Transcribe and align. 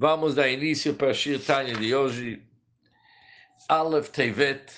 Vamos 0.00 0.36
dar 0.36 0.48
início 0.48 0.94
para 0.94 1.10
a 1.10 1.12
Shir 1.12 1.44
Tanya 1.44 1.74
de 1.74 1.92
hoje. 1.92 2.40
Aleph 3.68 4.10
Tevet. 4.10 4.72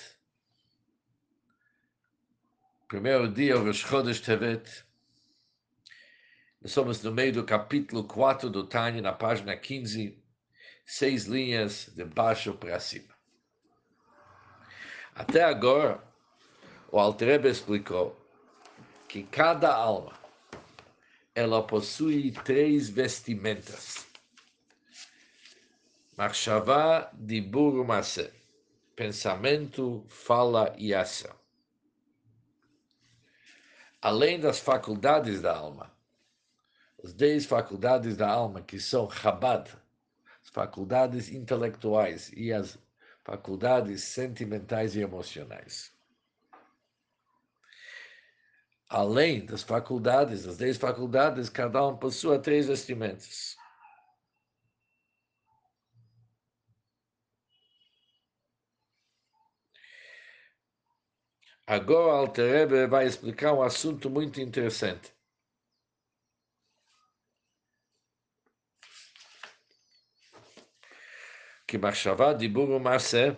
Primeiro 2.87 3.31
dia, 3.31 3.55
Rosh 3.55 3.85
Chodesh 3.85 4.19
Tevet. 4.19 4.83
Nós 6.59 6.71
somos 6.71 7.03
no 7.03 7.11
meio 7.11 7.33
do 7.33 7.43
capítulo 7.43 8.03
4 8.03 8.49
do 8.49 8.65
Tanya, 8.65 8.99
na 8.99 9.13
página 9.13 9.55
15. 9.55 10.19
Seis 10.87 11.25
linhas 11.25 11.91
de 11.95 12.03
baixo 12.03 12.55
para 12.55 12.79
cima. 12.79 13.13
Até 15.13 15.43
agora, 15.43 16.03
o 16.91 16.97
Altrebe 16.97 17.47
explicou 17.47 18.19
que 19.07 19.21
cada 19.21 19.71
alma 19.71 20.13
ela 21.35 21.61
possui 21.61 22.31
três 22.31 22.89
vestimentas 22.89 24.09
Machshavá, 26.21 27.09
Dibur, 27.15 27.83
Masé. 27.83 28.31
Pensamento, 28.95 30.05
fala 30.07 30.71
e 30.77 30.93
ação. 30.93 31.35
Além 33.99 34.39
das 34.39 34.59
faculdades 34.59 35.41
da 35.41 35.57
alma, 35.57 35.91
as 37.03 37.11
dez 37.11 37.47
faculdades 37.47 38.15
da 38.15 38.29
alma, 38.29 38.61
que 38.61 38.79
são 38.79 39.09
Chabad, 39.09 39.67
as 40.43 40.49
faculdades 40.51 41.31
intelectuais 41.31 42.31
e 42.37 42.53
as 42.53 42.77
faculdades 43.23 44.03
sentimentais 44.03 44.95
e 44.95 44.99
emocionais. 44.99 45.91
Além 48.87 49.43
das 49.43 49.63
faculdades, 49.63 50.45
das 50.45 50.57
dez 50.57 50.77
faculdades, 50.77 51.49
cada 51.49 51.87
um 51.87 51.97
possui 51.97 52.37
três 52.37 52.67
vestimentas. 52.67 53.59
Agora, 61.71 62.17
Alterebe 62.17 62.85
vai 62.85 63.05
explicar 63.05 63.53
um 63.53 63.61
assunto 63.61 64.09
muito 64.09 64.41
interessante. 64.41 65.09
Que 71.65 71.77
Machshavá 71.77 72.33
de 72.33 72.49
Marse, 72.49 73.37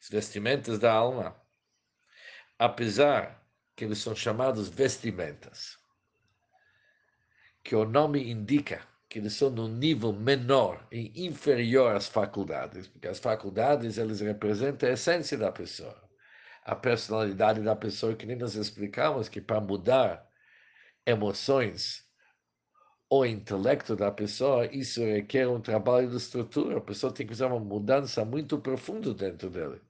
os 0.00 0.08
vestimentas 0.08 0.78
da 0.78 0.90
alma, 0.90 1.38
apesar 2.58 3.46
que 3.76 3.84
eles 3.84 3.98
são 3.98 4.16
chamados 4.16 4.70
vestimentas, 4.70 5.76
que 7.62 7.76
o 7.76 7.84
nome 7.84 8.30
indica 8.30 8.80
que 9.10 9.18
eles 9.18 9.34
são 9.34 9.50
num 9.50 9.68
nível 9.68 10.10
menor 10.14 10.88
e 10.90 11.26
inferior 11.26 11.94
às 11.94 12.08
faculdades, 12.08 12.88
porque 12.88 13.08
as 13.08 13.18
faculdades 13.18 13.98
eles 13.98 14.20
representam 14.20 14.88
a 14.88 14.92
essência 14.92 15.36
da 15.36 15.52
pessoa 15.52 16.05
a 16.66 16.74
personalidade 16.74 17.60
da 17.62 17.76
pessoa, 17.76 18.16
que 18.16 18.26
nem 18.26 18.36
nós 18.36 18.56
explicamos 18.56 19.28
que 19.28 19.40
para 19.40 19.60
mudar 19.60 20.28
emoções 21.06 22.04
o 23.08 23.24
intelecto 23.24 23.94
da 23.94 24.10
pessoa, 24.10 24.66
isso 24.66 25.00
requer 25.00 25.46
um 25.46 25.60
trabalho 25.60 26.10
de 26.10 26.16
estrutura. 26.16 26.78
A 26.78 26.80
pessoa 26.80 27.12
tem 27.12 27.24
que 27.24 27.32
fazer 27.32 27.44
uma 27.44 27.60
mudança 27.60 28.24
muito 28.24 28.58
profunda 28.58 29.14
dentro 29.14 29.48
dele. 29.48 29.80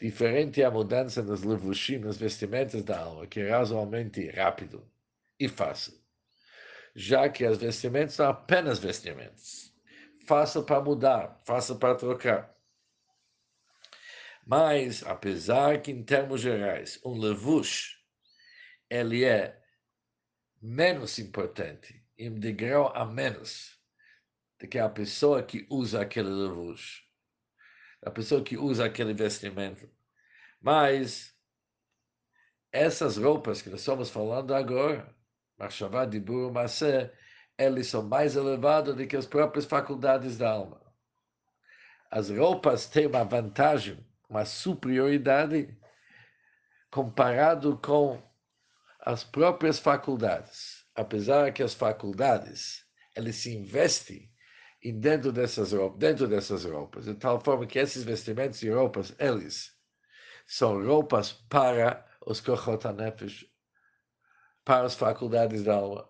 Diferente 0.00 0.62
a 0.62 0.70
mudança 0.70 1.22
nas 1.22 1.42
levushim, 1.42 1.98
nas 1.98 2.16
vestimentas 2.16 2.82
da 2.82 3.00
alma, 3.00 3.26
que 3.26 3.40
é 3.40 3.50
razoavelmente 3.50 4.30
rápido 4.30 4.82
e 5.38 5.46
fácil. 5.46 5.92
Já 6.94 7.28
que 7.28 7.44
as 7.44 7.58
vestimentas 7.58 8.14
são 8.14 8.30
apenas 8.30 8.78
vestimentas. 8.78 9.74
Fácil 10.26 10.62
para 10.62 10.80
mudar, 10.80 11.38
fácil 11.44 11.76
para 11.76 11.94
trocar. 11.96 12.57
Mas, 14.48 15.02
apesar 15.02 15.82
que, 15.82 15.90
em 15.90 16.02
termos 16.02 16.40
gerais, 16.40 16.98
um 17.04 17.12
levush 17.18 17.98
ele 18.88 19.22
é 19.22 19.62
menos 20.58 21.18
importante, 21.18 22.02
em 22.16 22.32
degrau 22.40 22.90
a 22.96 23.04
menos, 23.04 23.78
do 24.58 24.66
que 24.66 24.78
a 24.78 24.88
pessoa 24.88 25.42
que 25.42 25.66
usa 25.68 26.00
aquele 26.00 26.30
levush, 26.30 27.04
a 28.00 28.10
pessoa 28.10 28.42
que 28.42 28.56
usa 28.56 28.86
aquele 28.86 29.12
vestimento. 29.12 29.86
Mas, 30.62 31.36
essas 32.72 33.18
roupas 33.18 33.60
que 33.60 33.68
nós 33.68 33.80
estamos 33.80 34.08
falando 34.08 34.54
agora, 34.54 35.14
Machshavá 35.58 36.06
de 36.06 36.18
Buru 36.18 36.50
Masé, 36.50 37.12
eles 37.58 37.88
são 37.88 38.02
mais 38.02 38.34
elevados 38.34 38.96
do 38.96 39.06
que 39.06 39.14
as 39.14 39.26
próprias 39.26 39.66
faculdades 39.66 40.38
da 40.38 40.50
alma. 40.52 40.80
As 42.10 42.30
roupas 42.30 42.86
têm 42.86 43.06
uma 43.06 43.24
vantagem 43.24 44.07
uma 44.28 44.44
superioridade 44.44 45.76
comparado 46.90 47.78
com 47.78 48.22
as 49.00 49.24
próprias 49.24 49.78
faculdades. 49.78 50.84
Apesar 50.94 51.52
que 51.52 51.62
as 51.62 51.74
faculdades, 51.74 52.84
eles 53.14 53.36
se 53.36 53.54
investem 53.54 54.30
em 54.82 54.98
dentro 54.98 55.32
dessas 55.32 55.72
roupas, 55.72 55.98
dentro 55.98 56.28
dessas 56.28 56.64
roupas, 56.64 57.04
de 57.04 57.14
tal 57.14 57.40
forma 57.40 57.66
que 57.66 57.78
esses 57.78 58.04
vestimentos 58.04 58.62
e 58.62 58.70
roupas, 58.70 59.14
eles 59.18 59.72
são 60.46 60.84
roupas 60.84 61.32
para 61.32 62.06
os 62.26 62.40
kochot 62.40 62.84
para 64.64 64.86
as 64.86 64.94
faculdades 64.94 65.62
da 65.62 65.74
alma. 65.74 66.08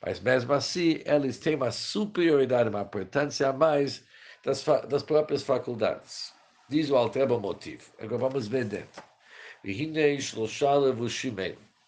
Mas 0.00 0.20
mesmo 0.20 0.52
assim, 0.52 1.02
eles 1.04 1.38
têm 1.38 1.56
uma 1.56 1.70
superioridade, 1.70 2.68
uma 2.68 2.82
importância 2.82 3.48
a 3.48 3.52
mais 3.52 4.04
das, 4.44 4.64
das 4.88 5.02
próprias 5.02 5.42
faculdades. 5.42 6.35
Diz 6.68 6.90
o 6.90 6.96
Altreba 6.96 7.38
motivo. 7.38 7.92
Agora 8.00 8.18
vamos 8.18 8.48
ver 8.48 8.64
dentro. 8.64 9.02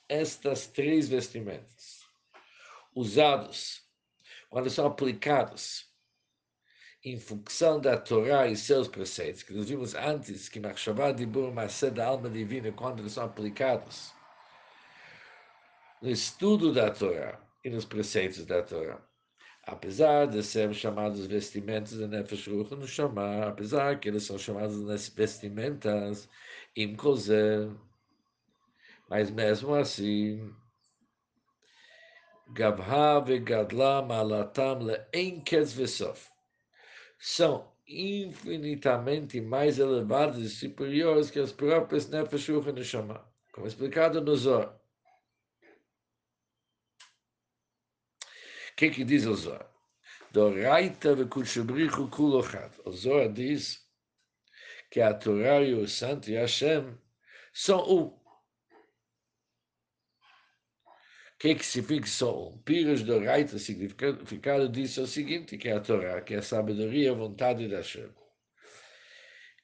Estas 0.08 0.66
três 0.68 1.08
vestimentas, 1.08 2.04
usados, 2.94 3.82
quando 4.48 4.70
são 4.70 4.86
aplicados 4.86 5.86
em 7.04 7.18
função 7.18 7.80
da 7.80 7.96
Torá 7.96 8.48
e 8.48 8.56
seus 8.56 8.88
preceitos, 8.88 9.42
que 9.42 9.52
nós 9.52 9.68
vimos 9.68 9.94
antes 9.94 10.48
que 10.48 10.60
Machshavá 10.60 11.12
de 11.12 11.26
Burmacé 11.26 11.90
da 11.90 12.06
alma 12.06 12.30
divina, 12.30 12.72
quando 12.72 13.00
eles 13.00 13.12
são 13.12 13.24
aplicados 13.24 14.12
no 16.00 16.10
estudo 16.10 16.72
da 16.72 16.90
Torá 16.90 17.40
e 17.64 17.70
nos 17.70 17.84
preceitos 17.84 18.44
da 18.46 18.62
Torá 18.62 19.07
apesar 19.68 20.26
de 20.26 20.42
serem 20.42 20.72
chamados 20.72 21.26
vestimentas 21.26 21.90
de 21.90 22.06
Nefesh 22.06 22.48
Ruch 22.48 22.70
no 22.70 22.86
chamar, 22.86 23.48
apesar 23.48 24.00
que 24.00 24.08
eles 24.08 24.22
são 24.22 24.38
chamados 24.38 25.10
vestimentas 25.10 26.26
im 26.74 26.96
mas 29.10 29.30
mesmo 29.30 29.74
assim, 29.74 30.54
Gavha 32.48 33.20
vegadla 33.20 34.00
malatam 34.00 34.78
leenkez 34.78 35.74
vesof, 35.74 36.30
são 37.18 37.70
infinitamente 37.86 39.38
mais 39.38 39.78
elevados 39.78 40.38
e 40.38 40.48
superiores 40.48 41.30
que 41.30 41.40
as 41.40 41.52
próprias 41.52 42.08
Nefesh 42.08 42.48
Ruch 42.48 42.72
no 42.72 42.82
chamar, 42.82 43.30
como 43.52 43.66
explicado 43.66 44.22
no 44.22 44.34
Zohar. 44.34 44.78
Que 48.78 48.90
que 48.90 49.04
diz 49.04 49.26
o 49.26 49.34
Zohar? 49.34 49.68
Doraita 50.30 51.12
vekutshubrichu 51.16 52.08
kulochat. 52.10 52.72
O 52.84 52.92
Zohar 52.92 53.28
diz 53.28 53.84
que 54.88 55.00
a 55.00 55.12
Torá 55.12 55.60
e 55.62 55.74
o 55.74 55.88
Santo 55.88 56.30
e 56.30 56.34
Hashem 56.34 56.96
são 57.52 57.80
um. 57.82 58.04
O 58.04 58.20
que 61.40 61.56
que 61.56 61.66
significa 61.66 62.06
só 62.06 62.50
um? 62.50 62.58
Piros 62.58 63.02
do 63.02 63.18
Raita, 63.18 63.56
o 63.56 63.58
significado 63.58 64.64
é 64.64 65.00
o 65.00 65.06
seguinte, 65.08 65.58
que 65.58 65.68
é 65.68 65.72
a 65.72 65.80
Torá, 65.80 66.20
que 66.20 66.34
é 66.34 66.38
a 66.38 66.42
sabedoria 66.42 67.10
a 67.10 67.14
vontade 67.14 67.66
de 67.66 67.74
Hashem. 67.74 68.14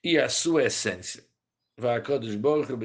E 0.02 0.18
a 0.18 0.28
sua 0.28 0.64
essência. 0.64 1.24
Vai 1.76 1.98
a 1.98 2.00
Kodesh 2.00 2.34
Baruch 2.34 2.72
Hu 2.72 2.80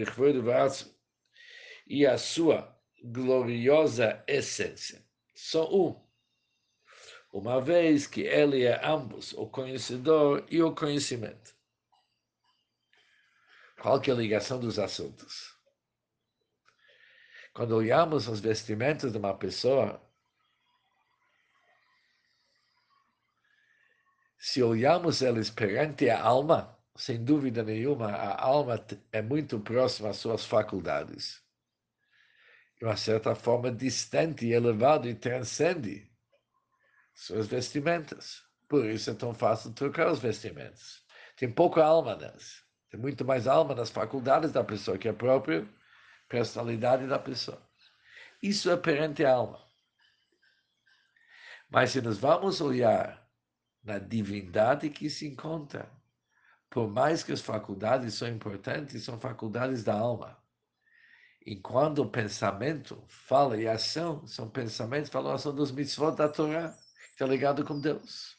e 1.87 2.05
a 2.05 2.19
sua 2.19 2.79
gloriosa 3.03 4.23
essência. 4.27 5.03
São 5.33 5.65
um 5.73 6.08
uma 7.31 7.61
vez 7.61 8.07
que 8.07 8.21
ele 8.21 8.63
é 8.63 8.85
ambos, 8.85 9.33
o 9.33 9.47
conhecedor 9.47 10.45
e 10.49 10.61
o 10.61 10.73
conhecimento. 10.73 11.55
Qual 13.79 14.01
que 14.01 14.09
é 14.09 14.13
a 14.13 14.17
ligação 14.17 14.59
dos 14.59 14.79
assuntos? 14.79 15.55
Quando 17.53 17.75
olhamos 17.75 18.27
os 18.27 18.39
vestimentos 18.39 19.11
de 19.11 19.17
uma 19.17 19.37
pessoa, 19.37 20.01
se 24.37 24.61
olhamos 24.63 25.21
eles 25.21 25.49
perante 25.49 26.09
a 26.09 26.21
alma, 26.21 26.77
sem 26.95 27.23
dúvida 27.23 27.63
nenhuma, 27.63 28.11
a 28.11 28.43
alma 28.43 28.85
é 29.11 29.21
muito 29.21 29.59
próxima 29.59 30.09
às 30.09 30.17
suas 30.17 30.45
faculdades. 30.45 31.41
De 32.77 32.85
uma 32.85 32.97
certa 32.97 33.35
forma, 33.35 33.71
distante, 33.71 34.47
elevado 34.47 35.07
e 35.07 35.13
transcende 35.13 36.08
suas 37.19 37.47
vestimentas. 37.47 38.41
Por 38.67 38.85
isso 38.85 39.09
é 39.09 39.13
tão 39.13 39.33
fácil 39.33 39.73
trocar 39.73 40.11
os 40.11 40.19
vestimentos. 40.19 41.03
Tem 41.35 41.51
pouca 41.51 41.83
alma 41.83 42.15
nelas. 42.15 42.63
Tem 42.89 42.99
muito 42.99 43.25
mais 43.25 43.45
alma 43.45 43.75
nas 43.75 43.89
faculdades 43.89 44.51
da 44.51 44.63
pessoa 44.63 44.97
que 44.97 45.07
a 45.07 45.13
própria 45.13 45.67
personalidade 46.29 47.07
da 47.07 47.19
pessoa. 47.19 47.61
Isso 48.41 48.71
é 48.71 48.77
perante 48.77 49.25
a 49.25 49.33
alma. 49.33 49.59
Mas 51.69 51.91
se 51.91 52.01
nós 52.01 52.17
vamos 52.17 52.61
olhar 52.61 53.27
na 53.83 53.99
divindade 53.99 54.89
que 54.89 55.09
se 55.09 55.27
encontra, 55.27 55.91
por 56.69 56.89
mais 56.89 57.21
que 57.21 57.31
as 57.31 57.41
faculdades 57.41 58.13
são 58.13 58.27
importantes, 58.27 59.03
são 59.03 59.19
faculdades 59.19 59.83
da 59.83 59.93
alma. 59.93 60.37
Enquanto 61.45 61.99
o 61.99 62.09
pensamento, 62.09 63.03
fala 63.07 63.57
e 63.57 63.67
ação, 63.67 64.25
são 64.25 64.49
pensamentos, 64.49 65.09
falam 65.09 65.33
ação 65.33 65.53
dos 65.53 65.71
mitzvot 65.71 66.15
da 66.15 66.29
Torá, 66.29 66.75
está 67.19 67.27
ligado 67.27 67.65
com 67.65 67.77
Deus. 67.77 68.37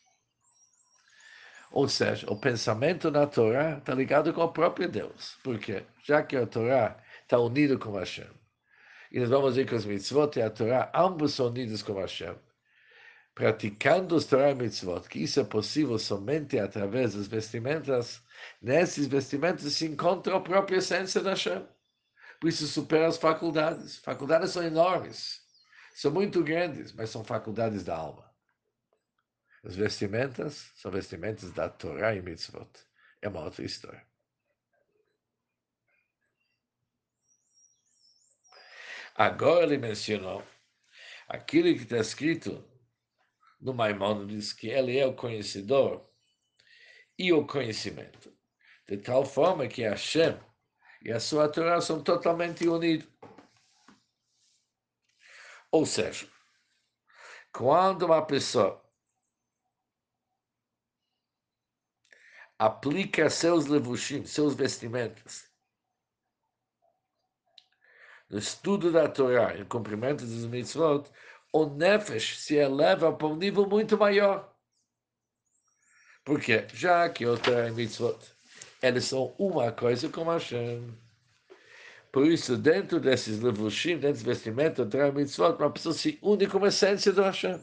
Ou 1.71 1.87
seja, 1.87 2.27
o 2.31 2.37
pensamento 2.37 3.11
na 3.11 3.27
Torá 3.27 3.77
está 3.77 3.95
ligado 3.95 4.33
com 4.33 4.41
o 4.41 4.51
próprio 4.51 4.89
Deus. 4.89 5.37
Por 5.45 5.59
quê? 5.59 5.85
Já 6.03 6.23
que 6.23 6.35
a 6.35 6.47
Torá 6.47 6.97
está 7.23 7.39
unida 7.39 7.77
com 7.77 7.93
Hashem. 7.93 8.27
E 9.13 9.21
nós 9.21 9.29
vamos 9.29 9.57
ver 9.57 9.67
que 9.67 9.75
os 9.75 9.85
mitzvot 9.85 10.39
e 10.39 10.43
a 10.43 10.49
Torá, 10.49 10.91
ambos 10.95 11.35
são 11.35 11.49
unidos 11.49 11.83
com 11.83 11.93
Hashem. 12.01 12.35
Praticando 13.35 14.17
os 14.17 14.25
Torá 14.25 14.51
e 14.51 14.55
mitzvot, 14.55 15.07
que 15.11 15.19
isso 15.19 15.41
é 15.41 15.45
possível 15.45 15.99
somente 15.99 16.59
através 16.59 17.13
das 17.13 17.29
vestimentas, 17.29 18.23
nesses 18.63 19.07
vestimentas 19.07 19.75
se 19.75 19.87
encontra 19.87 20.37
a 20.37 20.41
própria 20.41 20.79
essência 20.79 21.21
da 21.21 21.31
Hashem. 21.31 21.69
Por 22.41 22.49
isso 22.49 22.67
supera 22.67 23.09
as 23.09 23.19
faculdades. 23.19 23.99
Faculdades 23.99 24.53
são 24.53 24.63
enormes, 24.63 25.43
são 25.95 26.11
muito 26.11 26.43
grandes, 26.43 26.95
mas 26.95 27.11
são 27.11 27.23
faculdades 27.23 27.85
da 27.85 27.95
alma. 27.95 28.30
As 29.63 29.77
vestimentas 29.77 30.73
são 30.75 30.91
vestimentas 30.91 31.53
da 31.53 31.69
Torá 31.69 32.15
e 32.15 32.23
mitzvot. 32.23 32.71
É 33.21 33.29
uma 33.29 33.45
outra 33.45 33.65
história. 33.65 34.05
Agora 39.15 39.65
ele 39.65 39.77
mencionou 39.77 40.43
aquilo 41.29 41.75
que 41.77 41.83
está 41.83 41.99
escrito 41.99 42.65
no 43.61 43.75
Maimonides, 43.75 44.55
que 44.55 44.69
ele 44.69 44.99
é 44.99 45.07
o 45.07 45.15
conhecedor 45.15 46.09
e 47.19 47.31
o 47.31 47.47
conhecimento. 47.47 48.35
De 48.89 48.97
tal 48.97 49.27
forma 49.27 49.69
que 49.69 49.83
Hashem 49.83 50.41
e 51.03 51.13
a 51.13 51.21
sua 51.21 51.51
Torá 51.51 51.81
são 51.83 52.03
totalmente 52.03 52.67
unidos. 52.67 53.09
Ou 55.71 55.85
seja, 55.85 56.27
quando 57.53 58.07
uma 58.07 58.25
pessoa 58.25 58.83
aplica 62.61 63.31
seus 63.31 63.65
levushim, 63.65 64.27
seus 64.27 64.55
vestimentos, 64.55 65.49
no 68.29 68.39
estudo 68.39 68.93
da 68.93 69.09
Torá 69.09 69.57
e 69.57 69.65
cumprimento 69.65 70.27
dos 70.27 70.45
mitzvot, 70.45 71.11
o 71.55 71.65
nefesh 71.65 72.39
se 72.39 72.57
eleva 72.57 73.15
para 73.15 73.29
um 73.29 73.37
nível 73.37 73.67
muito 73.67 73.97
maior. 73.97 74.55
Por 76.23 76.39
quê? 76.39 76.67
Já 76.75 77.09
que 77.09 77.25
o 77.25 77.39
Torá 77.39 77.69
e 77.69 77.73
mitzvot, 77.73 78.19
eles 78.83 79.07
são 79.07 79.35
uma 79.39 79.73
coisa 79.73 80.11
com 80.11 80.25
Hashem. 80.25 80.95
Por 82.13 82.27
isso, 82.27 82.59
dentro 82.59 83.01
desses 83.01 83.41
levushim, 83.41 83.97
dentro 83.97 84.19
dos 84.19 84.23
vestimentos, 84.23 84.87
Torá 84.87 85.09
e 85.09 85.13
mitzvot, 85.13 85.57
uma 85.57 85.73
pessoa 85.73 85.95
se 85.95 86.19
une 86.21 86.47
com 86.47 86.63
a 86.63 86.69
essência 86.69 87.11
do 87.11 87.23
Hashem 87.23 87.59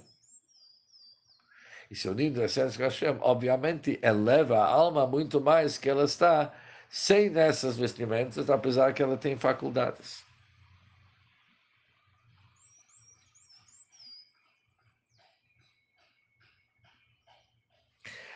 e 1.89 1.95
se 1.95 2.09
unindo 2.09 2.41
a 2.43 2.47
de 2.47 2.83
Hashem, 2.83 3.17
obviamente 3.21 3.99
eleva 4.01 4.57
a 4.57 4.65
alma 4.65 5.07
muito 5.07 5.39
mais 5.39 5.77
que 5.77 5.89
ela 5.89 6.03
está 6.03 6.53
sem 6.89 7.37
essas 7.37 7.77
vestimentas, 7.77 8.49
apesar 8.49 8.93
que 8.93 9.01
ela 9.01 9.17
tem 9.17 9.37
faculdades. 9.37 10.25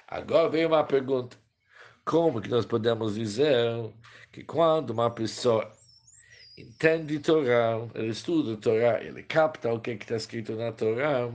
Agora 0.07 0.49
vem 0.49 0.65
uma 0.65 0.83
pergunta. 0.83 1.37
Como 2.03 2.41
que 2.41 2.49
nós 2.49 2.65
podemos 2.65 3.15
dizer 3.15 3.93
que 4.31 4.43
quando 4.43 4.89
uma 4.89 5.09
pessoa 5.09 5.71
entende 6.57 7.19
Torá, 7.19 7.87
ele 7.95 8.09
estuda 8.09 8.57
Torá, 8.57 9.01
ele 9.01 9.23
capta 9.23 9.71
o 9.73 9.79
que 9.79 9.91
está 9.91 10.15
escrito 10.15 10.55
na 10.55 10.71
Torá, 10.71 11.29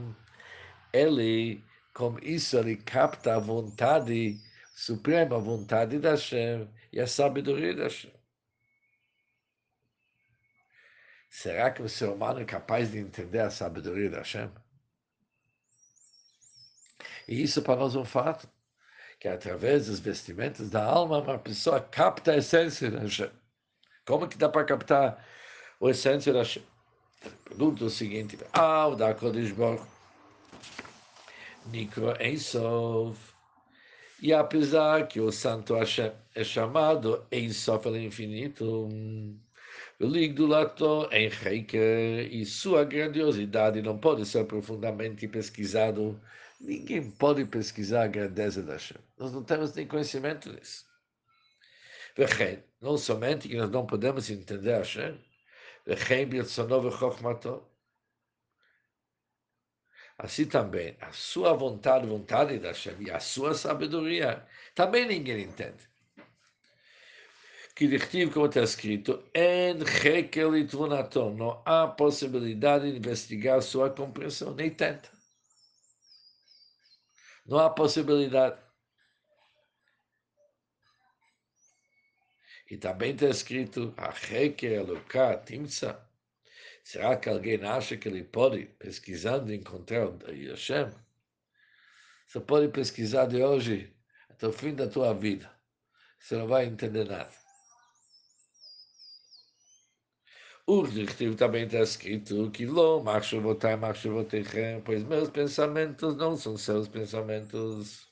ele 0.93 1.63
com 1.97 2.15
isso 2.21 2.59
ele 2.59 2.75
capta 2.77 3.35
a 3.35 3.39
vontade 3.39 4.39
suprema, 4.75 5.37
a 5.37 5.39
vontade 5.39 5.97
da 5.97 6.11
Hashem 6.11 6.69
e 6.93 6.99
a 6.99 7.07
sabedoria 7.07 7.75
da 7.75 7.85
Hashem. 7.85 8.13
Será 11.27 11.71
que 11.71 11.81
o 11.81 11.89
ser 11.89 12.09
humano 12.09 12.39
é 12.39 12.45
capaz 12.45 12.91
de 12.91 12.99
entender 12.99 13.39
a 13.39 13.49
sabedoria 13.49 14.11
da 14.11 14.19
Hashem? 14.19 14.51
E 17.27 17.41
isso 17.41 17.63
para 17.63 17.77
nós 17.77 17.95
é 17.95 17.97
um 17.97 18.05
fato, 18.05 18.47
que 19.19 19.27
através 19.27 19.87
dos 19.87 19.99
vestimentos 19.99 20.69
da 20.69 20.83
alma, 20.83 21.17
uma 21.17 21.39
pessoa 21.39 21.81
capta 21.81 22.33
a 22.33 22.37
essência 22.37 22.91
da 22.91 22.99
Hashem. 22.99 23.31
Como 24.05 24.27
que 24.27 24.37
dá 24.37 24.47
para 24.47 24.65
captar 24.65 25.25
a 25.81 25.89
essência 25.89 26.31
da 26.31 26.39
Hashem? 26.39 26.63
Pergunta 27.43 27.85
o 27.85 27.89
seguinte, 27.89 28.37
ah, 28.53 28.85
o 28.85 28.95
da 28.95 29.15
Kodesh 29.15 29.51
Nikro 31.66 32.12
Ensof. 32.20 33.32
E 34.20 34.32
apesar 34.32 35.08
que 35.08 35.20
o 35.20 35.32
Santo 35.32 35.74
Hashem 35.74 36.12
é 36.34 36.44
chamado 36.44 37.26
Ensof 37.32 37.88
é 37.88 38.02
infinito, 38.02 38.88
o 40.00 40.06
Ligdulato 40.06 41.08
em 41.10 41.28
Heiker 41.28 42.32
e 42.32 42.44
sua 42.44 42.84
grandiosidade 42.84 43.82
não 43.82 43.98
pode 43.98 44.24
ser 44.26 44.44
profundamente 44.44 45.26
pesquisado. 45.28 46.20
Ninguém 46.60 47.10
pode 47.10 47.44
pesquisar 47.44 48.04
a 48.04 48.08
grandeza 48.08 48.62
da 48.62 48.74
Hashem. 48.74 48.98
Nós 49.18 49.32
não 49.32 49.42
temos 49.42 49.74
nem 49.74 49.86
conhecimento 49.86 50.52
disso. 50.52 50.84
Não 52.80 52.96
somente 52.96 53.48
que 53.48 53.56
nós 53.56 53.70
não 53.70 53.86
podemos 53.86 54.30
entender 54.30 54.76
Hashem, 54.76 55.18
וכן 55.86 56.30
ברצונו 56.30 56.84
וחוכמתו, 56.84 57.60
Assim 60.17 60.45
também, 60.45 60.97
a 60.99 61.11
sua 61.11 61.53
vontade, 61.53 62.07
vontade 62.07 62.57
da 62.57 62.69
Hashem 62.69 62.95
e 63.01 63.11
a 63.11 63.19
sua 63.19 63.53
sabedoria, 63.53 64.45
também 64.73 65.05
ninguém 65.05 65.43
entende. 65.43 65.87
Que 67.75 67.87
diretivo, 67.87 68.33
como 68.33 68.47
está 68.47 68.61
escrito, 68.63 69.23
en 69.35 69.77
não 71.37 71.61
há 71.63 71.87
possibilidade 71.87 72.91
de 72.91 72.97
investigar 72.97 73.61
sua 73.61 73.91
compreensão, 73.91 74.55
nem 74.55 74.71
tenta. 74.71 75.11
Não 77.45 77.59
há 77.59 77.69
possibilidade. 77.69 78.59
E 82.71 82.77
também 82.77 83.11
está 83.13 83.27
escrito, 83.27 83.93
a 83.95 84.09
Hekel 84.09 84.73
Eloká 84.73 85.37
Timsa, 85.37 86.06
Será 86.87 87.17
que 87.17 87.27
alguém 87.27 87.61
acha 87.65 87.97
que 87.97 88.07
ele 88.07 88.23
pode, 88.23 88.65
pesquisando, 88.79 89.53
encontrar 89.53 90.09
Hashem? 90.51 90.89
Você 92.25 92.39
pode 92.39 92.69
pesquisar 92.69 93.25
de 93.25 93.43
hoje 93.43 93.93
até 94.29 94.47
o 94.47 94.53
fim 94.53 94.73
da 94.73 94.87
tua 94.87 95.13
vida. 95.13 95.51
Você 96.17 96.37
não 96.37 96.47
vai 96.47 96.65
entender 96.65 97.03
nada. 97.03 97.29
O 100.65 100.79
objetivo 100.79 101.35
também 101.35 101.65
está 101.65 101.79
escrito 101.79 102.49
que 102.51 102.65
lo 102.65 103.03
votar, 103.41 103.77
votar, 103.77 104.81
pois 104.85 105.03
meus 105.03 105.29
pensamentos 105.29 106.15
não 106.15 106.37
são 106.37 106.55
seus 106.55 106.87
pensamentos. 106.87 108.07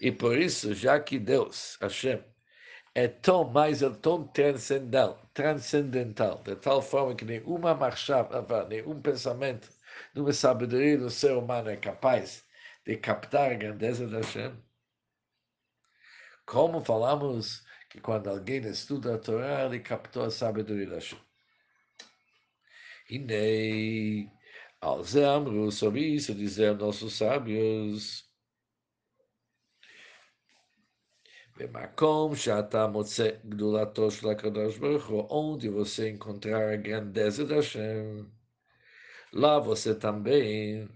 E 0.00 0.12
por 0.12 0.38
isso, 0.38 0.72
já 0.74 1.00
que 1.00 1.18
Deus, 1.18 1.76
Hashem, 1.80 2.22
é 2.98 3.06
tão 3.08 3.44
mais, 3.44 3.80
é 3.82 3.90
tão 3.90 4.26
transcendental, 4.26 5.30
transcendental, 5.32 6.42
de 6.42 6.56
tal 6.56 6.82
forma 6.82 7.14
que 7.14 7.24
nenhuma 7.24 7.72
marchava, 7.74 8.66
nenhum 8.68 9.00
pensamento, 9.00 9.68
nenhuma 10.14 10.32
sabedoria 10.32 10.98
do 10.98 11.08
ser 11.10 11.32
humano 11.36 11.70
é 11.70 11.76
capaz 11.76 12.44
de 12.84 12.96
captar 12.96 13.52
a 13.52 13.54
grandeza 13.54 14.06
da 14.08 14.18
Hashem. 14.18 14.52
Como 16.44 16.84
falamos 16.84 17.62
que 17.90 18.00
quando 18.00 18.30
alguém 18.30 18.60
estuda 18.66 19.14
a 19.14 19.18
Torá, 19.18 19.66
ele 19.66 19.78
captou 19.80 20.24
a 20.24 20.30
sabedoria 20.30 20.88
da 20.88 20.94
Hashem. 20.96 21.20
Nem, 23.10 24.32
Amru, 24.82 25.70
sobre 25.70 26.00
isso, 26.00 26.34
dizer 26.34 26.76
nossos 26.76 27.16
sábios, 27.16 28.27
Bemakom 31.56 32.34
Shatamotse 32.34 33.40
Gdulatosh 33.44 34.22
Lakadosh 34.22 34.78
Baruch 34.78 35.26
onde 35.30 35.68
você 35.68 36.10
encontrar 36.10 36.72
a 36.72 36.76
grandeza 36.76 37.44
da 37.44 37.56
Hashem, 37.56 38.26
lá 39.32 39.58
você 39.58 39.94
também, 39.94 40.88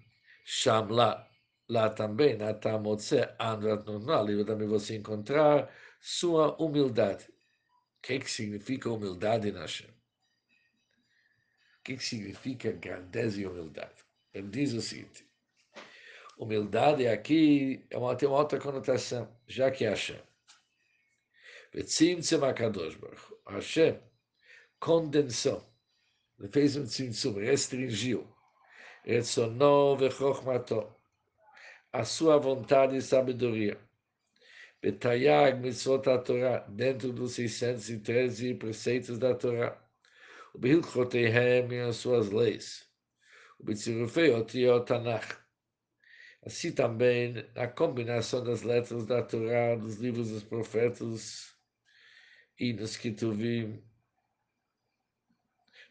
Shamla, 0.44 1.26
lá 1.68 1.90
também, 1.90 2.36
Natamotse 2.36 3.16
Andrat 3.38 3.88
ali 4.10 4.44
também 4.44 4.68
você 4.68 4.96
encontrar 4.96 5.72
sua 6.00 6.56
humildade. 6.62 7.24
O 7.98 8.02
que, 8.02 8.28
significa 8.28 8.90
humildade 8.90 9.52
na 9.52 9.60
Hashem? 9.60 9.88
O 9.88 11.82
que, 11.84 11.98
significa 11.98 12.72
grandeza 12.72 13.40
e 13.40 13.46
humildade? 13.46 14.04
Ele 14.34 14.48
diz 14.48 14.72
o 14.72 14.82
seguinte, 14.82 15.26
humildade 16.38 17.06
aqui 17.06 17.84
é 17.90 17.98
uma, 17.98 18.16
tem 18.16 18.28
uma 18.28 18.38
outra 18.38 18.58
conotação, 18.58 19.28
já 19.46 19.70
que 19.70 19.84
é 19.84 19.90
Hashem. 19.90 20.20
Betzimtzem 21.72 22.44
Akadosh 22.44 22.96
Baruch 22.96 23.32
Hashem 23.48 23.98
condensou, 24.78 25.64
fez 26.50 26.76
um 26.76 26.84
tzimtzum, 26.84 27.38
restringiu, 27.38 28.28
Retzono 29.04 29.96
vechokmato, 29.96 30.94
a 31.90 32.04
sua 32.04 32.36
vontade 32.36 32.96
e 32.96 33.00
sabedoria. 33.00 33.78
Betayag 34.82 35.60
mitzvot 35.60 36.02
Torá, 36.24 36.58
dentro 36.68 37.10
dos 37.10 37.32
613 37.32 38.54
preceitos 38.54 39.18
da 39.18 39.34
Torá. 39.34 39.76
O 40.52 40.58
Behilchoteihem 40.58 41.72
e 41.72 41.80
as 41.80 41.96
suas 41.96 42.30
leis. 42.30 42.86
O 43.58 43.64
Betzirufei 43.64 44.30
Otiot 44.30 44.84
Tanach. 44.84 45.38
Assim 46.44 46.72
também 46.72 47.48
a 47.54 47.66
combinação 47.66 48.44
das 48.44 48.62
letras 48.62 49.06
da 49.06 49.22
Torá, 49.22 49.74
dos 49.74 49.96
livros 49.96 50.28
dos 50.28 50.42
profetas 50.42 51.51
e 52.62 52.72
nos 52.72 52.96
Kituvim, 52.96 53.82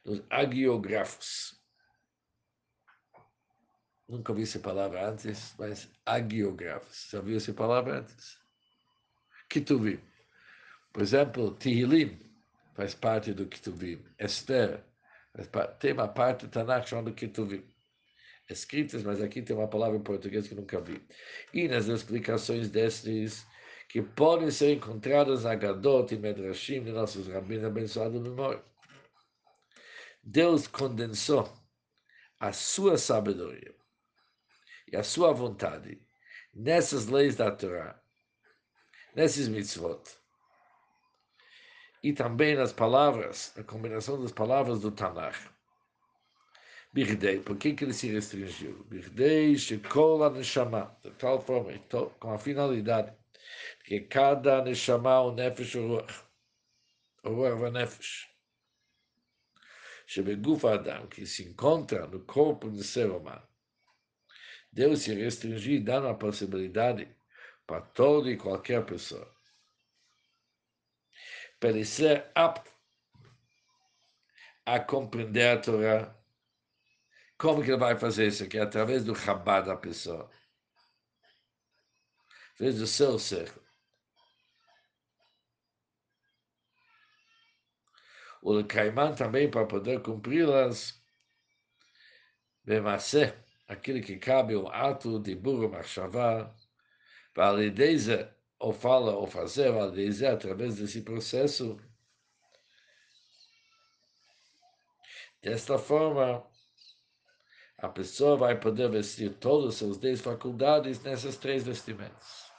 nos 0.05 0.23
agiografos. 0.29 1.59
Nunca 4.07 4.31
ouvi 4.31 4.43
essa 4.43 4.57
palavra 4.57 5.09
antes, 5.09 5.53
mas 5.59 5.91
agiografos. 6.05 7.09
Já 7.11 7.19
ouviu 7.19 7.35
essa 7.35 7.53
palavra 7.53 7.99
antes? 7.99 8.37
Kituvim. 9.49 9.99
Por 10.93 11.01
exemplo, 11.03 11.53
Tihilim 11.57 12.17
faz 12.73 12.95
parte 12.95 13.33
do 13.33 13.47
Kituvim. 13.47 14.01
Esther 14.17 14.81
tem 15.77 15.91
uma 15.91 16.07
parte 16.07 16.45
do 16.45 16.51
Tanakh 16.51 16.87
chamada 16.87 17.11
Kituvim. 17.11 17.65
Escritas, 18.49 19.03
mas 19.03 19.21
aqui 19.21 19.41
tem 19.41 19.57
uma 19.57 19.67
palavra 19.67 19.97
em 19.97 20.03
português 20.03 20.47
que 20.47 20.55
nunca 20.55 20.79
vi. 20.79 21.05
E 21.53 21.67
nas 21.67 21.87
explicações 21.87 22.69
destes, 22.69 23.45
que 23.91 24.01
podem 24.01 24.49
ser 24.49 24.77
encontradas 24.77 25.43
na 25.43 25.53
Gadot 25.53 26.15
e 26.15 26.17
Medrashim 26.17 26.81
de 26.81 26.93
nossos 26.93 27.27
rabinos 27.27 27.65
abençoados 27.65 28.21
memória. 28.21 28.63
Deus 30.23 30.65
condensou 30.65 31.51
a 32.39 32.53
sua 32.53 32.97
sabedoria 32.97 33.75
e 34.89 34.95
a 34.95 35.03
sua 35.03 35.33
vontade 35.33 36.01
nessas 36.53 37.07
leis 37.07 37.35
da 37.35 37.51
Torá, 37.51 38.01
nesses 39.13 39.49
mitzvot, 39.49 40.01
e 42.01 42.13
também 42.13 42.55
nas 42.55 42.71
palavras, 42.71 43.53
a 43.57 43.63
combinação 43.63 44.21
das 44.21 44.31
palavras 44.31 44.79
do 44.79 44.91
Tanakh. 44.91 45.37
Birdei, 46.93 47.41
por 47.41 47.57
que, 47.57 47.73
que 47.73 47.83
ele 47.83 47.93
se 47.93 48.07
restringiu? 48.07 48.85
Birdei, 48.85 49.57
Shekol 49.57 50.29
Neshama, 50.29 50.97
de 51.03 51.11
tal 51.11 51.41
forma, 51.41 51.77
com 52.19 52.33
a 52.33 52.37
finalidade, 52.37 53.20
que 53.83 54.01
cada 54.01 54.61
Neshama, 54.63 55.21
o 55.21 55.33
Nefesh, 55.33 55.75
o 55.75 55.87
Ruach, 55.87 56.23
o 57.23 57.29
Ruach, 57.29 57.61
o 57.61 57.71
Nefesh, 57.71 58.29
Shebeguf 60.05 60.65
Adam, 60.65 61.07
que 61.07 61.25
se 61.25 61.43
encontra 61.43 62.07
no 62.07 62.25
corpo 62.25 62.69
do 62.69 62.83
ser 62.83 63.09
humano, 63.09 63.47
Deus 64.71 65.01
se 65.01 65.13
restringir, 65.13 65.83
dando 65.83 66.07
a 66.07 66.13
possibilidade 66.13 67.13
para 67.67 67.81
toda 67.81 68.29
e 68.29 68.37
qualquer 68.37 68.85
pessoa. 68.85 69.29
Para 71.59 71.69
ele 71.69 71.85
ser 71.85 72.31
apto 72.33 72.71
a 74.65 74.79
compreender 74.79 75.57
a 75.57 75.61
Torá, 75.61 76.15
como 77.37 77.63
que 77.63 77.71
ele 77.71 77.77
vai 77.77 77.97
fazer 77.97 78.27
isso 78.27 78.43
aqui? 78.43 78.59
Através 78.59 79.03
do 79.03 79.15
Chabad 79.15 79.65
da 79.65 79.75
pessoa. 79.75 80.29
Através 82.61 82.77
do 82.77 82.85
seu 82.85 83.17
ser. 83.17 83.51
O 88.39 88.63
Caiman 88.63 89.15
também, 89.15 89.49
para 89.49 89.65
poder 89.65 89.99
cumpri-las, 90.03 91.01
Bemacé, 92.63 93.43
aquilo 93.67 93.99
que 93.99 94.19
cabe 94.19 94.55
um 94.55 94.67
ato 94.67 95.19
de 95.19 95.33
burro 95.33 95.69
marchavá, 95.69 96.55
para 97.33 97.57
ou 98.59 98.71
fala 98.71 99.15
ou 99.15 99.25
fazer, 99.25 99.69
a 99.69 100.31
através 100.31 100.75
desse 100.75 101.01
processo. 101.01 101.79
Desta 105.41 105.79
forma, 105.79 106.47
a 107.79 107.89
pessoa 107.89 108.37
vai 108.37 108.59
poder 108.59 108.91
vestir 108.91 109.33
todos 109.39 109.65
os 109.65 109.75
seus 109.77 109.97
dez 109.97 110.21
faculdades 110.21 111.01
nessas 111.01 111.37
três 111.37 111.63
vestimentas. 111.63 112.50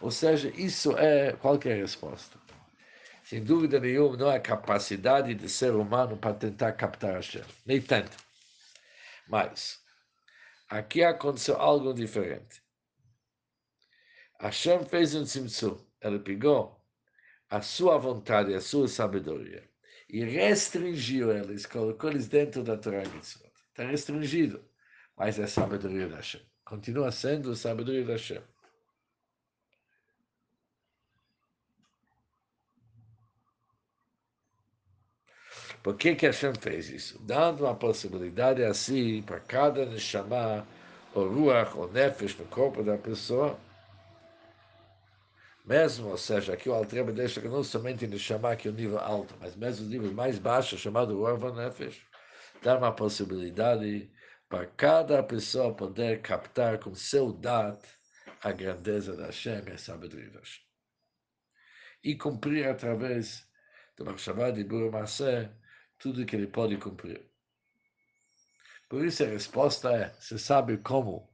Ou 0.00 0.10
seja, 0.10 0.52
isso 0.54 0.96
é 0.96 1.32
qualquer 1.32 1.76
resposta. 1.76 2.38
Sem 3.24 3.42
dúvida 3.42 3.78
nenhuma, 3.80 4.16
não 4.16 4.30
é 4.30 4.40
capacidade 4.40 5.34
de 5.34 5.48
ser 5.48 5.74
humano 5.74 6.16
para 6.16 6.34
tentar 6.34 6.72
captar 6.72 7.10
a 7.10 7.16
Hashem. 7.16 7.44
Nem 7.66 7.80
tenta. 7.80 8.16
Mas, 9.28 9.82
Aqui 10.68 11.02
aconteceu 11.02 11.56
algo 11.56 11.94
diferente. 11.94 12.62
Hashem 14.38 14.84
fez 14.84 15.14
um 15.14 15.24
tzimtzum. 15.24 15.78
Ele 16.02 16.18
pegou 16.18 16.78
a 17.48 17.62
sua 17.62 17.96
vontade, 17.96 18.52
a 18.52 18.60
sua 18.60 18.86
sabedoria 18.86 19.66
e 20.10 20.22
restringiu 20.24 21.32
eles, 21.32 21.64
colocou 21.64 22.10
eles 22.10 22.28
dentro 22.28 22.62
da 22.62 22.76
Torá. 22.76 23.02
Está 23.02 23.84
restringido, 23.84 24.62
mas 25.16 25.38
é 25.38 25.44
a 25.44 25.48
sabedoria 25.48 26.06
da 26.06 26.16
Hashem. 26.16 26.42
Continua 26.66 27.10
sendo 27.12 27.50
a 27.50 27.56
sabedoria 27.56 28.04
da 28.04 28.12
Hashem. 28.12 28.42
Por 35.82 35.96
que, 35.96 36.14
que 36.14 36.26
Hashem 36.26 36.54
fez 36.54 36.90
isso? 36.90 37.18
Dando 37.22 37.64
uma 37.64 37.74
possibilidade 37.74 38.64
assim 38.64 39.22
para 39.22 39.40
cada 39.40 39.86
Neshama, 39.86 40.66
ou 41.14 41.28
Ruach, 41.28 41.76
ou 41.76 41.90
Nefesh, 41.90 42.36
no 42.36 42.44
corpo 42.46 42.82
da 42.82 42.98
pessoa, 42.98 43.58
mesmo, 45.64 46.08
ou 46.08 46.16
seja, 46.16 46.54
aqui 46.54 46.68
o 46.68 46.74
Altreba 46.74 47.12
deixa 47.12 47.40
que 47.40 47.48
não 47.48 47.62
somente 47.62 48.06
Neshama, 48.06 48.56
que 48.56 48.68
é 48.68 48.70
o 48.70 48.74
nível 48.74 48.98
alto, 48.98 49.34
mas 49.40 49.54
mesmo 49.54 49.86
o 49.86 49.88
nível 49.88 50.12
mais 50.12 50.38
baixo, 50.38 50.76
chamado 50.76 51.16
Ruach 51.16 51.42
ou 51.44 51.54
Nefesh, 51.54 52.00
dá 52.62 52.76
uma 52.76 52.92
possibilidade 52.92 54.10
para 54.48 54.66
cada 54.66 55.22
pessoa 55.22 55.74
poder 55.74 56.22
captar 56.22 56.78
com 56.78 56.94
seu 56.94 57.32
dat 57.32 57.84
a 58.42 58.52
grandeza 58.52 59.16
da 59.16 59.26
Hashem 59.26 59.62
e 59.68 59.72
a 59.72 59.78
sabedoria 59.78 60.30
da 60.30 60.38
Hashem. 60.38 60.64
E 62.02 62.16
cumprir 62.16 62.66
através 62.66 63.46
do 63.96 64.04
Machshavah 64.04 64.52
de 64.52 64.64
Bura 64.64 64.90
Maseh, 64.90 65.50
tudo 65.98 66.24
que 66.24 66.36
ele 66.36 66.46
pode 66.46 66.76
cumprir. 66.76 67.28
Por 68.88 69.04
isso 69.04 69.22
a 69.22 69.26
resposta 69.26 69.90
é: 69.90 70.08
você 70.18 70.38
sabe 70.38 70.78
como 70.78 71.28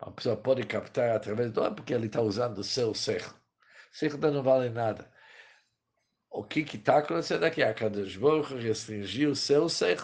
uma 0.00 0.12
pessoa 0.12 0.36
pode 0.36 0.64
captar 0.64 1.10
através 1.16 1.52
do. 1.52 1.64
É 1.64 1.70
porque 1.70 1.94
ele 1.94 2.06
está 2.06 2.20
usando 2.20 2.58
o 2.58 2.64
seu 2.64 2.94
ser. 2.94 3.24
Ser 3.92 4.16
não 4.18 4.42
vale 4.42 4.70
nada. 4.70 5.10
O 6.30 6.44
que 6.44 6.60
está 6.60 6.98
acontecendo 6.98 7.44
aqui? 7.44 7.62
A 7.62 7.74
Kadosh 7.74 8.16
Baruch 8.16 8.54
restringiu 8.54 9.32
o 9.32 9.36
seu 9.36 9.68
ser 9.68 9.98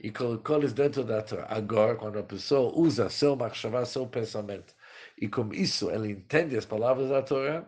e 0.00 0.10
colocou 0.10 0.56
eles 0.58 0.72
dentro 0.72 1.02
da 1.04 1.22
Torá. 1.22 1.46
Agora, 1.48 1.96
quando 1.96 2.18
a 2.18 2.22
pessoa 2.22 2.72
usa 2.78 3.08
seu 3.08 3.34
marchavá, 3.34 3.84
seu 3.84 4.06
pensamento, 4.06 4.74
e 5.16 5.28
com 5.28 5.52
isso 5.52 5.90
ele 5.90 6.12
entende 6.12 6.56
as 6.56 6.66
palavras 6.66 7.08
da 7.08 7.22
Torá, 7.22 7.66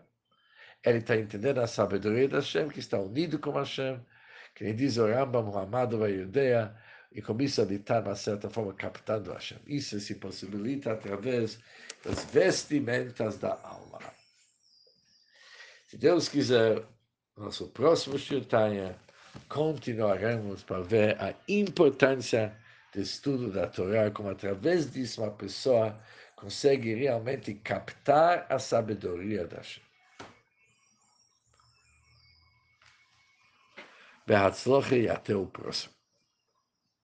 ele 0.84 0.98
está 0.98 1.16
entendendo 1.16 1.58
a 1.58 1.66
sabedoria 1.66 2.28
da 2.28 2.38
Hashem, 2.38 2.68
que 2.68 2.78
está 2.78 2.98
unido 2.98 3.38
com 3.38 3.52
Hashem, 3.52 4.00
que 4.54 4.72
diz 4.72 4.96
o 4.96 5.06
Rambam, 5.06 5.48
o 5.48 5.58
amado 5.58 5.98
da 5.98 6.10
Judeia, 6.10 6.74
e 7.12 7.20
começa 7.20 7.62
a 7.62 7.72
estar, 7.72 8.02
de 8.02 8.18
certa 8.18 8.48
forma, 8.48 8.72
captando 8.74 9.32
Hashem. 9.32 9.58
Isso 9.66 9.98
se 9.98 10.14
possibilita 10.14 10.92
através 10.92 11.58
das 12.04 12.24
vestimentas 12.26 13.36
da 13.38 13.58
alma. 13.62 13.98
Se 15.88 15.98
Deus 15.98 16.28
quiser, 16.28 16.82
nosso 17.36 17.66
próximo 17.68 18.16
Shirtanya, 18.16 18.96
continuaremos 19.48 20.62
para 20.62 20.82
ver 20.82 21.20
a 21.20 21.34
importância 21.48 22.56
do 22.92 23.00
estudo 23.00 23.50
da 23.50 23.66
Torá, 23.66 24.10
como 24.10 24.30
através 24.30 24.92
disso 24.92 25.22
uma 25.22 25.32
pessoa 25.32 25.98
consegue 26.36 26.94
realmente 26.94 27.54
captar 27.54 28.46
a 28.48 28.58
sabedoria 28.58 29.46
da 29.46 29.58
Hashem. 29.58 29.89
Beatzloche 34.26 34.96
e 35.02 35.08
até 35.08 35.34
o 35.34 35.46
próximo. 35.46 35.99